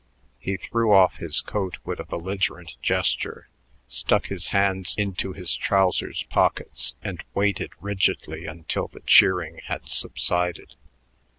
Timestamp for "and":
7.03-7.23